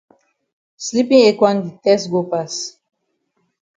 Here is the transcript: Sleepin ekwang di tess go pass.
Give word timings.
Sleepin 0.85 1.27
ekwang 1.31 1.57
di 1.63 1.71
tess 1.83 2.03
go 2.11 2.21
pass. 2.31 2.53